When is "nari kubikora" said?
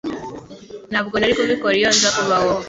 1.17-1.75